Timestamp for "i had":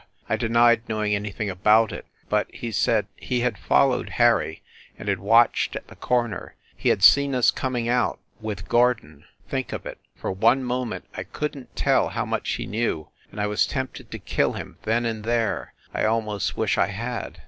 16.79-17.37